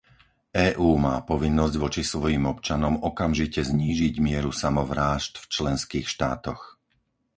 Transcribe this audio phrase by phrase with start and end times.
[0.71, 6.61] EÚ má povinnosť voči svojim občanom okamžite znížiť mieru samovrážd v členských štátoch.